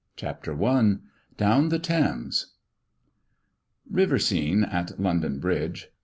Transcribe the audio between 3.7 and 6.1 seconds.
RIVER SCENE AT LONDON BRIDGE.